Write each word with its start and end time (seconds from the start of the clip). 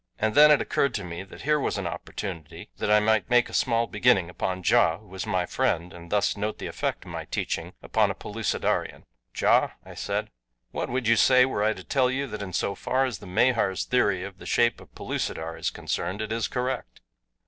And 0.17 0.33
then 0.33 0.49
it 0.49 0.59
occurred 0.59 0.95
to 0.95 1.03
me 1.03 1.21
that 1.21 1.43
here 1.43 1.59
was 1.59 1.77
an 1.77 1.85
opportunity 1.85 2.71
that 2.79 2.89
I 2.89 2.99
might 2.99 3.29
make 3.29 3.49
a 3.49 3.53
small 3.53 3.85
beginning 3.85 4.31
upon 4.31 4.63
Ja, 4.65 4.97
who 4.97 5.05
was 5.05 5.27
my 5.27 5.45
friend, 5.45 5.93
and 5.93 6.09
thus 6.11 6.35
note 6.35 6.57
the 6.57 6.65
effect 6.65 7.05
of 7.05 7.11
my 7.11 7.25
teaching 7.25 7.73
upon 7.83 8.09
a 8.09 8.15
Pellucidarian. 8.15 9.03
"Ja," 9.37 9.73
I 9.85 9.93
said, 9.93 10.31
"what 10.71 10.89
would 10.89 11.07
you 11.07 11.15
say 11.15 11.45
were 11.45 11.63
I 11.63 11.73
to 11.73 11.83
tell 11.83 12.09
you 12.09 12.25
that 12.25 12.41
in 12.41 12.51
so 12.51 12.73
far 12.73 13.05
as 13.05 13.19
the 13.19 13.27
Mahars' 13.27 13.85
theory 13.85 14.23
of 14.23 14.39
the 14.39 14.47
shape 14.47 14.81
of 14.81 14.95
Pellucidar 14.95 15.55
is 15.55 15.69
concerned 15.69 16.19
it 16.19 16.31
is 16.31 16.47
correct?" 16.47 17.01